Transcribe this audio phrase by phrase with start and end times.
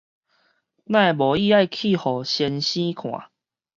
[0.03, 0.21] 哪會無愛去予
[2.23, 3.01] 先生看？